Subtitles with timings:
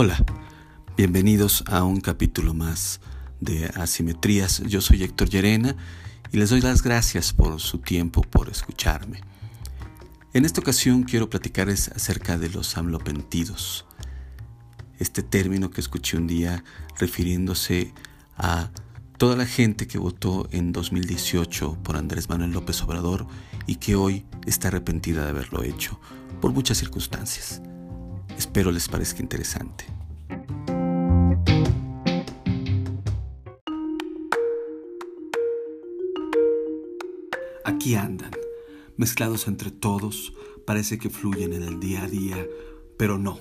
[0.00, 0.24] Hola,
[0.96, 3.00] bienvenidos a un capítulo más
[3.40, 4.62] de Asimetrías.
[4.64, 5.74] Yo soy Héctor Llerena
[6.30, 9.22] y les doy las gracias por su tiempo, por escucharme.
[10.34, 13.86] En esta ocasión quiero platicarles acerca de los amlopentidos.
[15.00, 16.62] Este término que escuché un día
[16.96, 17.92] refiriéndose
[18.36, 18.70] a
[19.16, 23.26] toda la gente que votó en 2018 por Andrés Manuel López Obrador
[23.66, 25.98] y que hoy está arrepentida de haberlo hecho
[26.40, 27.60] por muchas circunstancias.
[28.38, 29.84] Espero les parezca interesante.
[37.64, 38.30] Aquí andan,
[38.96, 42.46] mezclados entre todos, parece que fluyen en el día a día,
[42.96, 43.40] pero no.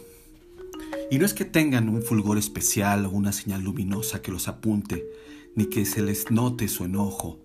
[1.12, 5.06] Y no es que tengan un fulgor especial o una señal luminosa que los apunte,
[5.54, 7.40] ni que se les note su enojo,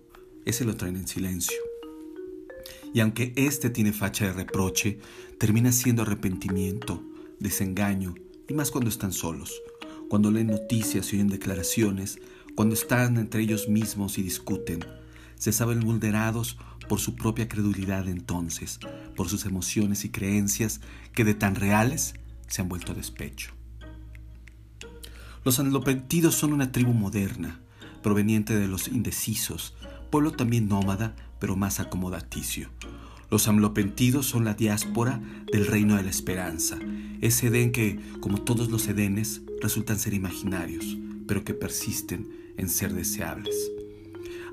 [0.45, 1.57] ese lo traen en silencio.
[2.95, 4.97] Y aunque este tiene facha de reproche,
[5.37, 7.12] termina siendo arrepentimiento,
[7.43, 8.15] desengaño,
[8.49, 9.61] y más cuando están solos,
[10.09, 12.17] cuando leen noticias y oyen declaraciones,
[12.55, 14.83] cuando están entre ellos mismos y discuten.
[15.37, 18.79] Se saben vulnerados por su propia credulidad entonces,
[19.15, 20.81] por sus emociones y creencias
[21.13, 22.15] que de tan reales
[22.47, 23.51] se han vuelto despecho.
[25.43, 27.59] Los anlopentidos son una tribu moderna,
[28.01, 29.75] proveniente de los indecisos,
[30.09, 32.69] pueblo también nómada, pero más acomodaticio,
[33.29, 35.21] los amlopentidos son la diáspora
[35.51, 36.77] del reino de la esperanza,
[37.21, 42.93] ese Edén que, como todos los Edenes, resultan ser imaginarios, pero que persisten en ser
[42.93, 43.55] deseables.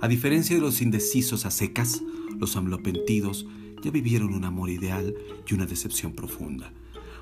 [0.01, 2.03] A diferencia de los indecisos a secas,
[2.39, 3.47] los amlopentidos
[3.83, 5.15] ya vivieron un amor ideal
[5.47, 6.73] y una decepción profunda,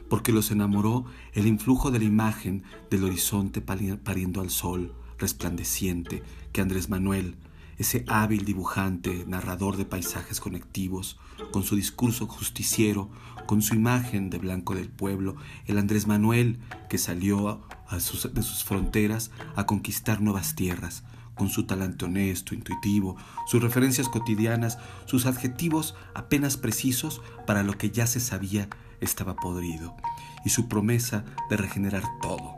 [0.08, 6.60] porque los enamoró el influjo de la imagen del horizonte pariendo al sol resplandeciente que
[6.60, 7.34] Andrés Manuel,
[7.78, 11.18] ese hábil dibujante, narrador de paisajes conectivos,
[11.52, 13.08] con su discurso justiciero,
[13.46, 19.30] con su imagen de blanco del pueblo, el Andrés Manuel que salió de sus fronteras
[19.56, 23.16] a conquistar nuevas tierras, con su talante honesto, intuitivo,
[23.46, 28.68] sus referencias cotidianas, sus adjetivos apenas precisos para lo que ya se sabía
[29.00, 29.96] estaba podrido,
[30.44, 32.56] y su promesa de regenerar todo.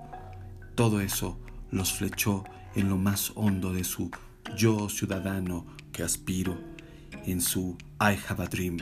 [0.75, 1.39] Todo eso
[1.71, 2.45] los flechó
[2.75, 4.11] en lo más hondo de su
[4.57, 6.59] yo ciudadano que aspiro
[7.27, 8.79] en su I Have a Dream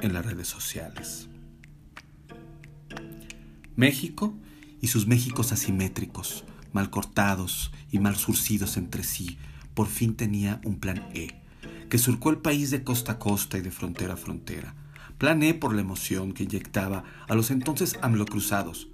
[0.00, 1.28] en las redes sociales.
[3.76, 4.34] México
[4.80, 9.38] y sus Méxicos asimétricos, mal cortados y mal surcidos entre sí,
[9.74, 11.40] por fin tenía un plan E,
[11.88, 14.74] que surcó el país de costa a costa y de frontera a frontera.
[15.18, 18.88] Plan E por la emoción que inyectaba a los entonces AMLO-cruzados,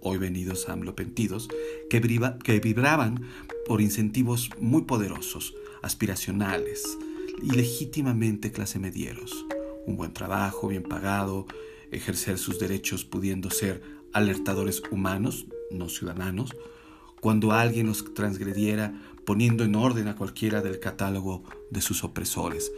[0.00, 1.48] hoy venidos AMLO-pentidos,
[1.90, 2.00] que,
[2.44, 3.22] que vibraban
[3.66, 6.98] por incentivos muy poderosos, aspiracionales
[7.42, 9.46] y legítimamente clase medieros.
[9.86, 11.46] Un buen trabajo, bien pagado,
[11.90, 13.82] ejercer sus derechos pudiendo ser
[14.12, 16.54] alertadores humanos, no ciudadanos,
[17.20, 18.94] cuando alguien los transgrediera
[19.24, 22.72] poniendo en orden a cualquiera del catálogo de sus opresores,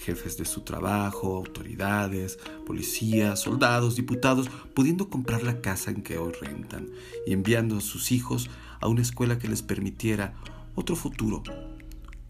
[0.00, 6.32] jefes de su trabajo, autoridades, policías, soldados, diputados, pudiendo comprar la casa en que hoy
[6.40, 6.88] rentan
[7.26, 8.48] y enviando a sus hijos
[8.80, 10.34] a una escuela que les permitiera
[10.74, 11.42] otro futuro,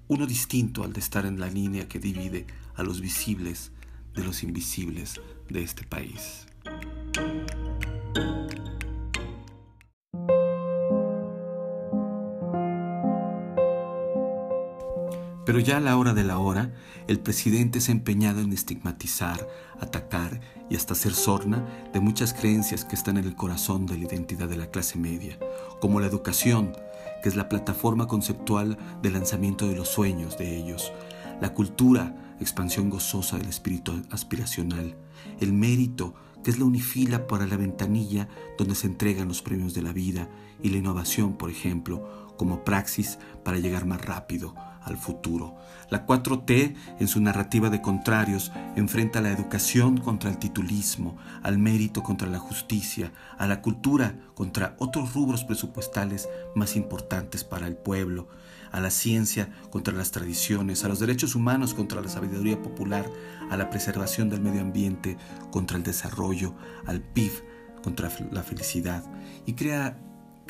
[0.08, 3.70] uno distinto al de estar en la línea que divide a los visibles
[4.14, 6.46] de los invisibles de este país.
[15.50, 16.72] Pero ya a la hora de la hora,
[17.08, 19.48] el presidente se ha empeñado en estigmatizar,
[19.80, 20.40] atacar
[20.70, 24.48] y hasta hacer sorna de muchas creencias que están en el corazón de la identidad
[24.48, 25.40] de la clase media,
[25.80, 26.70] como la educación,
[27.20, 30.92] que es la plataforma conceptual de lanzamiento de los sueños de ellos,
[31.40, 34.94] la cultura, expansión gozosa del espíritu aspiracional,
[35.40, 39.82] el mérito, que es la unifila para la ventanilla donde se entregan los premios de
[39.82, 40.28] la vida,
[40.62, 45.56] y la innovación, por ejemplo, como praxis para llegar más rápido al futuro.
[45.90, 52.02] La 4T, en su narrativa de contrarios, enfrenta la educación contra el titulismo, al mérito
[52.02, 58.28] contra la justicia, a la cultura contra otros rubros presupuestales más importantes para el pueblo,
[58.72, 63.10] a la ciencia contra las tradiciones, a los derechos humanos contra la sabiduría popular,
[63.50, 65.16] a la preservación del medio ambiente
[65.50, 66.54] contra el desarrollo,
[66.86, 67.32] al PIB
[67.82, 69.04] contra la felicidad,
[69.46, 69.98] y crea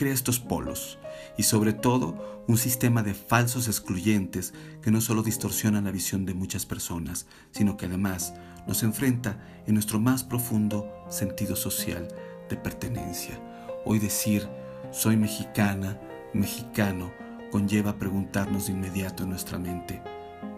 [0.00, 0.98] crea estos polos
[1.36, 6.32] y sobre todo un sistema de falsos excluyentes que no solo distorsionan la visión de
[6.32, 8.32] muchas personas, sino que además
[8.66, 12.08] nos enfrenta en nuestro más profundo sentido social
[12.48, 13.38] de pertenencia.
[13.84, 14.48] Hoy decir
[14.90, 16.00] soy mexicana,
[16.32, 17.12] mexicano,
[17.50, 20.02] conlleva preguntarnos de inmediato en nuestra mente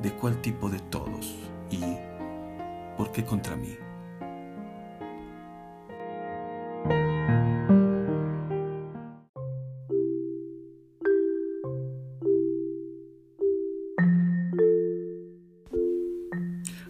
[0.03, 1.35] de cuál tipo de todos
[1.69, 1.81] y
[2.97, 3.82] por qué contra mí.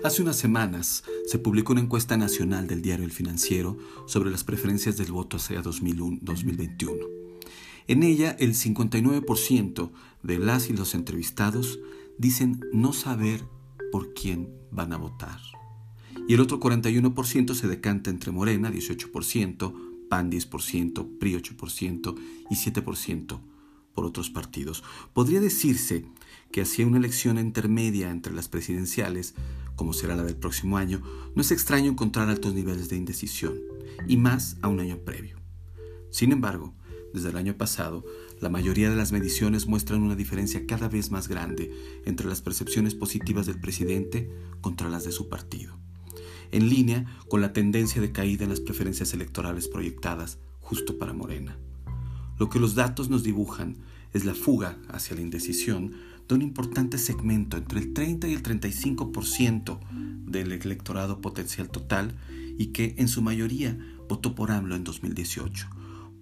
[0.05, 4.97] Hace unas semanas se publicó una encuesta nacional del diario El Financiero sobre las preferencias
[4.97, 7.07] del voto hacia 2021.
[7.87, 9.91] En ella, el 59%
[10.25, 11.79] de las y los entrevistados
[12.19, 13.45] dicen no saber
[13.93, 15.39] por quién van a votar.
[16.27, 22.17] Y el otro 41% se decanta entre Morena, 18%, PAN 10%, PRI 8%
[22.51, 23.52] y 7%
[23.95, 24.83] por otros partidos.
[25.13, 26.05] Podría decirse
[26.51, 29.35] que hacia una elección intermedia entre las presidenciales,
[29.77, 31.03] como será la del próximo año,
[31.35, 33.55] no es extraño encontrar altos niveles de indecisión,
[34.07, 35.39] y más a un año previo.
[36.11, 36.75] Sin embargo,
[37.13, 38.05] desde el año pasado,
[38.41, 41.73] la mayoría de las mediciones muestran una diferencia cada vez más grande
[42.05, 44.31] entre las percepciones positivas del presidente
[44.61, 45.79] contra las de su partido,
[46.51, 51.57] en línea con la tendencia de caída en las preferencias electorales proyectadas justo para Morena.
[52.39, 53.77] Lo que los datos nos dibujan
[54.13, 55.93] es la fuga hacia la indecisión
[56.29, 59.79] de un importante segmento entre el 30 y el 35%
[60.27, 62.15] del electorado potencial total
[62.59, 63.77] y que en su mayoría
[64.09, 65.69] votó por AMLO en 2018.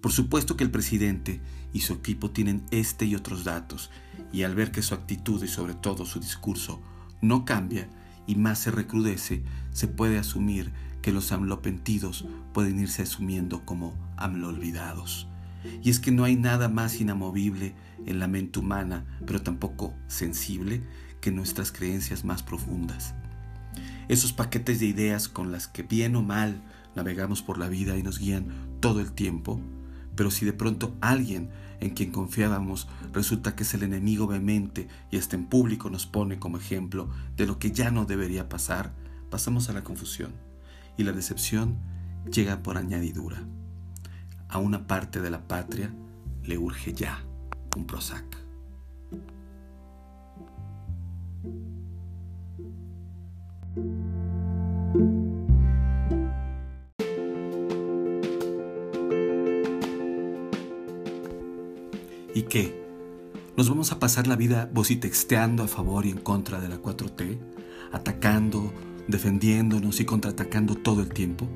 [0.01, 1.41] Por supuesto que el presidente
[1.73, 3.91] y su equipo tienen este y otros datos
[4.33, 6.81] y al ver que su actitud y sobre todo su discurso
[7.21, 7.89] no cambia
[8.27, 10.71] y más se recrudece, se puede asumir
[11.01, 15.30] que los AMLOpentidos pueden irse asumiendo como AMLO olvidados.
[15.81, 17.75] Y es que no hay nada más inamovible
[18.05, 20.81] en la mente humana, pero tampoco sensible,
[21.21, 23.13] que nuestras creencias más profundas.
[24.07, 26.61] Esos paquetes de ideas con las que bien o mal
[26.95, 28.47] navegamos por la vida y nos guían
[28.81, 29.61] todo el tiempo,
[30.15, 31.49] pero si de pronto alguien
[31.79, 36.39] en quien confiábamos resulta que es el enemigo vehemente y hasta en público nos pone
[36.39, 38.93] como ejemplo de lo que ya no debería pasar,
[39.29, 40.33] pasamos a la confusión
[40.97, 41.77] y la decepción
[42.29, 43.45] llega por añadidura
[44.51, 45.93] a una parte de la patria
[46.43, 47.23] le urge ya
[47.75, 48.25] un Prozac.
[62.33, 62.81] ¿Y qué?
[63.57, 67.39] ¿Nos vamos a pasar la vida vocitexteando a favor y en contra de la 4T?
[67.93, 68.73] ¿Atacando,
[69.07, 71.47] defendiéndonos y contraatacando todo el tiempo?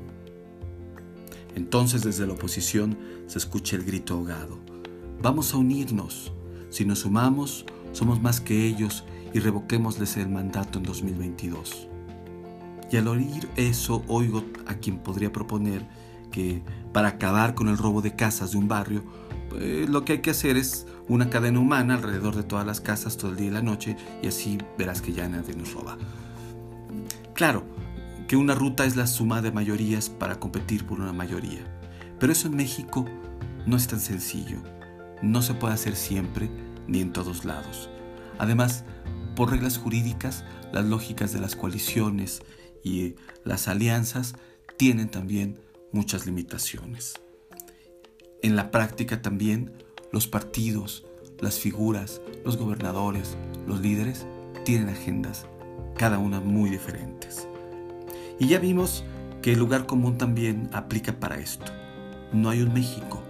[1.56, 4.58] Entonces desde la oposición se escucha el grito ahogado.
[5.20, 6.32] Vamos a unirnos.
[6.70, 11.88] Si nos sumamos, somos más que ellos y revoquémosles el mandato en 2022.
[12.92, 15.84] Y al oír eso, oigo a quien podría proponer
[16.30, 16.62] que
[16.92, 19.02] para acabar con el robo de casas de un barrio,
[19.48, 23.16] pues, lo que hay que hacer es una cadena humana alrededor de todas las casas
[23.16, 25.96] todo el día y la noche y así verás que ya nadie nos roba.
[27.32, 27.64] Claro,
[28.28, 31.64] que una ruta es la suma de mayorías para competir por una mayoría.
[32.18, 33.06] Pero eso en México
[33.66, 34.58] no es tan sencillo.
[35.22, 36.50] No se puede hacer siempre
[36.88, 37.88] ni en todos lados.
[38.38, 38.84] Además,
[39.34, 42.42] por reglas jurídicas, las lógicas de las coaliciones
[42.82, 43.14] y
[43.44, 44.34] las alianzas
[44.76, 45.58] tienen también
[45.92, 47.14] muchas limitaciones.
[48.42, 49.72] En la práctica también,
[50.12, 51.04] los partidos,
[51.40, 53.36] las figuras, los gobernadores,
[53.66, 54.26] los líderes
[54.64, 55.46] tienen agendas,
[55.96, 57.48] cada una muy diferentes.
[58.38, 59.04] Y ya vimos
[59.42, 61.72] que el lugar común también aplica para esto.
[62.32, 63.22] No hay un México,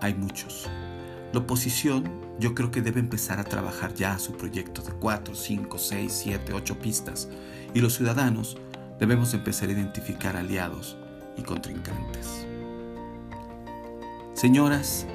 [0.00, 0.68] hay muchos.
[1.32, 5.78] La oposición yo creo que debe empezar a trabajar ya su proyecto de 4, 5,
[5.78, 7.28] 6, 7, 8 pistas
[7.74, 8.56] y los ciudadanos
[8.98, 10.96] debemos empezar a identificar aliados
[11.36, 12.46] y contrincantes.
[14.34, 15.06] Señoras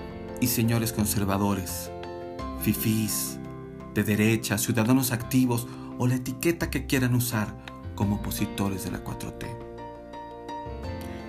[0.41, 1.89] y señores conservadores,
[2.61, 3.39] fifís,
[3.93, 7.55] de derecha, ciudadanos activos o la etiqueta que quieran usar,
[7.95, 9.47] como opositores de la 4T.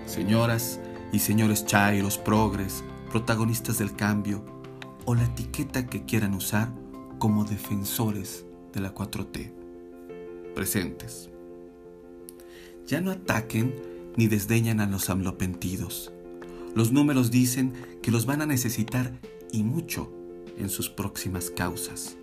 [0.07, 0.81] Señoras
[1.13, 4.45] y señores chairos, progres, protagonistas del cambio,
[5.05, 6.73] o la etiqueta que quieran usar
[7.19, 9.53] como defensores de la 4T.
[10.55, 11.31] Presentes.
[12.87, 13.75] Ya no ataquen
[14.17, 16.13] ni desdeñan a los amlopentidos.
[16.75, 19.13] Los números dicen que los van a necesitar
[19.53, 20.13] y mucho
[20.59, 22.17] en sus próximas causas.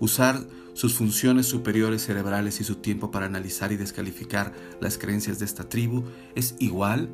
[0.00, 5.44] Usar sus funciones superiores cerebrales y su tiempo para analizar y descalificar las creencias de
[5.44, 6.04] esta tribu
[6.34, 7.10] es igual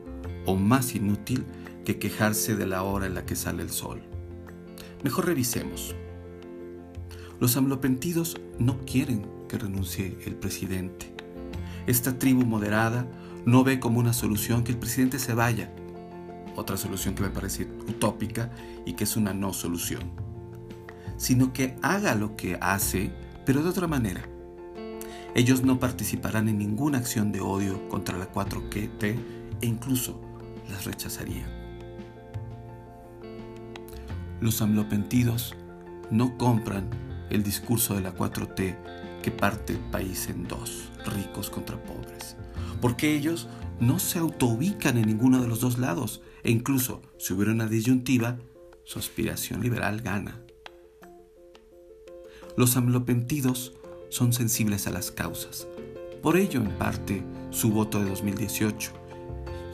[0.47, 1.45] o más inútil
[1.85, 4.03] que quejarse de la hora en la que sale el sol.
[5.03, 5.97] Mejor revisemos.
[7.41, 11.13] Los amlopentidos no quieren que renuncie el presidente.
[11.89, 13.09] Esta tribu moderada
[13.47, 15.73] no ve como una solución que el presidente se vaya.
[16.55, 18.53] Otra solución que me parece utópica
[18.87, 20.26] y que es una no solución
[21.17, 23.13] sino que haga lo que hace,
[23.45, 24.23] pero de otra manera.
[25.35, 29.17] Ellos no participarán en ninguna acción de odio contra la 4T
[29.61, 30.21] e incluso
[30.71, 31.51] las rechazarían.
[34.41, 35.55] Los amlopentidos
[36.11, 36.89] no compran
[37.31, 38.77] el discurso de la 4T
[39.23, 42.37] que parte el país en dos, ricos contra pobres.
[42.81, 43.49] Porque ellos
[43.81, 48.39] no se autoubican en ninguno de los dos lados e incluso si hubiera una disyuntiva,
[48.85, 50.46] su aspiración liberal gana.
[52.57, 53.75] Los amlopentidos
[54.09, 55.69] son sensibles a las causas,
[56.23, 58.93] por ello en parte su voto de 2018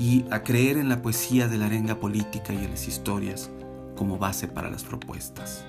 [0.01, 3.51] y a creer en la poesía de la arenga política y en las historias
[3.95, 5.65] como base para las propuestas.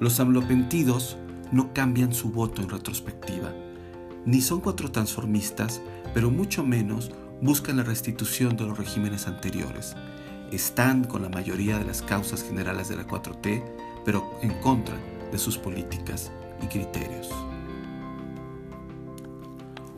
[0.00, 1.18] Los amlopentidos
[1.52, 3.52] no cambian su voto en retrospectiva,
[4.24, 5.82] ni son cuatro transformistas,
[6.14, 7.10] pero mucho menos
[7.42, 9.96] buscan la restitución de los regímenes anteriores.
[10.50, 13.62] Están con la mayoría de las causas generales de la 4T,
[14.04, 14.96] pero en contra
[15.30, 16.30] de sus políticas
[16.62, 17.28] y criterios.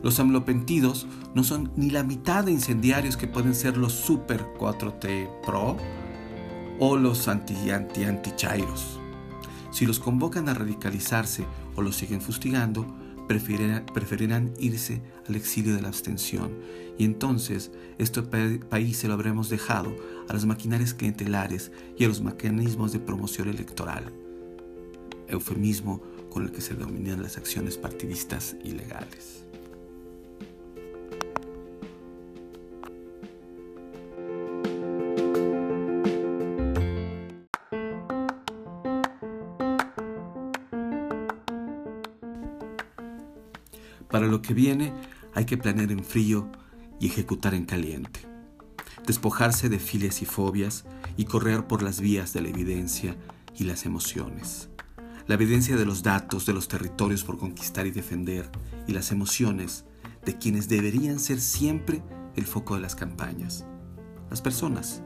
[0.03, 5.29] Los amlopentidos no son ni la mitad de incendiarios que pueden ser los Super 4T
[5.45, 5.77] Pro
[6.79, 8.99] o los anti-anti-anti-chairos.
[9.71, 11.45] Si los convocan a radicalizarse
[11.75, 12.85] o los siguen fustigando,
[13.27, 16.51] preferirán, irse al exilio de la abstención
[16.97, 19.95] y entonces este país se lo habremos dejado
[20.27, 24.11] a las maquinarias clientelares y a los mecanismos de promoción electoral,
[25.27, 29.46] eufemismo con el que se dominan las acciones partidistas ilegales.
[44.17, 44.93] Para lo que viene
[45.35, 46.49] hay que planear en frío
[46.99, 48.21] y ejecutar en caliente.
[49.05, 50.85] Despojarse de filias y fobias
[51.17, 53.15] y correr por las vías de la evidencia
[53.55, 54.69] y las emociones.
[55.27, 58.49] La evidencia de los datos, de los territorios por conquistar y defender
[58.87, 59.85] y las emociones
[60.25, 62.01] de quienes deberían ser siempre
[62.35, 63.67] el foco de las campañas.
[64.31, 65.03] Las personas.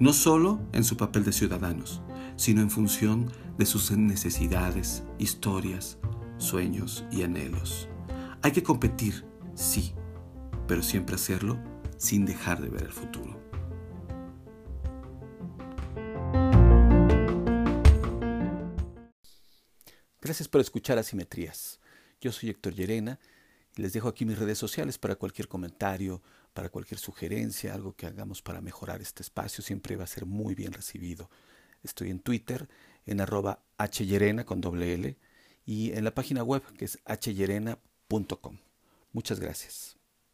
[0.00, 2.00] No solo en su papel de ciudadanos,
[2.36, 5.98] sino en función de sus necesidades, historias,
[6.38, 7.90] sueños y anhelos.
[8.46, 9.24] Hay que competir,
[9.56, 9.92] sí,
[10.68, 11.60] pero siempre hacerlo
[11.98, 13.42] sin dejar de ver el futuro.
[20.20, 21.80] Gracias por escuchar Asimetrías.
[22.20, 23.18] Yo soy Héctor Llerena
[23.74, 26.22] y les dejo aquí mis redes sociales para cualquier comentario,
[26.54, 29.64] para cualquier sugerencia, algo que hagamos para mejorar este espacio.
[29.64, 31.30] Siempre va a ser muy bien recibido.
[31.82, 32.68] Estoy en Twitter,
[33.06, 35.18] en arroba hyerena con doble L
[35.64, 37.95] y en la página web que es hyerena.com
[39.12, 39.95] Muchas gracias.